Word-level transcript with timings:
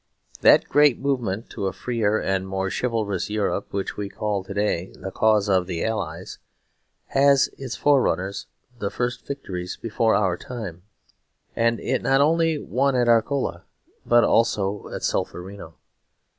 That 0.39 0.67
great 0.67 0.97
movement 0.97 1.51
to 1.51 1.67
a 1.67 1.73
freer 1.73 2.19
and 2.19 2.47
more 2.47 2.71
chivalrous 2.71 3.29
Europe 3.29 3.67
which 3.71 3.97
we 3.97 4.09
call 4.09 4.43
to 4.43 4.51
day 4.55 4.91
the 4.97 5.11
Cause 5.11 5.47
of 5.47 5.67
the 5.67 5.85
Allies, 5.85 6.39
had 7.09 7.37
its 7.59 7.75
forerunners 7.75 8.47
and 8.79 8.91
first 8.91 9.27
victories 9.27 9.77
before 9.79 10.15
our 10.15 10.37
time; 10.37 10.81
and 11.55 11.79
it 11.79 12.01
not 12.01 12.19
only 12.19 12.57
won 12.57 12.95
at 12.95 13.07
Arcola, 13.07 13.65
but 14.03 14.23
also 14.23 14.87
at 14.87 15.03
Solferino. 15.03 15.75